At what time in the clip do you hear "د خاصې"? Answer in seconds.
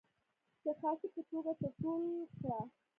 0.63-1.07